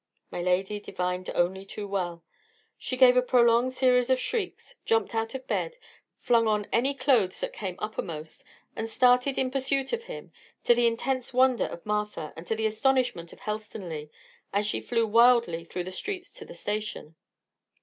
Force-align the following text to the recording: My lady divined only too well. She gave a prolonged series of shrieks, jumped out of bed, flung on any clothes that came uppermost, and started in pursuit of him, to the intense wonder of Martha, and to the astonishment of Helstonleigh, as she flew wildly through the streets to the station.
My 0.31 0.41
lady 0.41 0.79
divined 0.79 1.29
only 1.35 1.63
too 1.63 1.87
well. 1.87 2.23
She 2.79 2.97
gave 2.97 3.15
a 3.15 3.21
prolonged 3.21 3.71
series 3.73 4.09
of 4.09 4.19
shrieks, 4.19 4.73
jumped 4.83 5.13
out 5.13 5.35
of 5.35 5.45
bed, 5.45 5.75
flung 6.17 6.47
on 6.47 6.65
any 6.73 6.95
clothes 6.95 7.39
that 7.41 7.53
came 7.53 7.75
uppermost, 7.77 8.43
and 8.75 8.89
started 8.89 9.37
in 9.37 9.51
pursuit 9.51 9.93
of 9.93 10.05
him, 10.05 10.31
to 10.63 10.73
the 10.73 10.87
intense 10.87 11.33
wonder 11.35 11.65
of 11.65 11.85
Martha, 11.85 12.33
and 12.35 12.47
to 12.47 12.55
the 12.55 12.65
astonishment 12.65 13.31
of 13.31 13.41
Helstonleigh, 13.41 14.09
as 14.51 14.65
she 14.65 14.81
flew 14.81 15.05
wildly 15.05 15.63
through 15.63 15.83
the 15.83 15.91
streets 15.91 16.33
to 16.33 16.45
the 16.45 16.55
station. 16.55 17.13